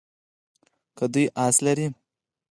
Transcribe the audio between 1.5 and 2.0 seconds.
لرلو.